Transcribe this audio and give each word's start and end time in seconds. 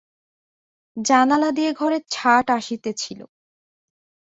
জানালা 0.97 1.49
দিয়ে 1.51 1.71
ঘরে 1.73 1.97
ছাট 2.11 2.45
আসিতেছিল। 2.49 3.19